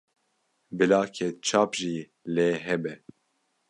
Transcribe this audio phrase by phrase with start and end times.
[0.77, 1.95] Bila ketçap jî
[2.35, 2.93] lê hebe.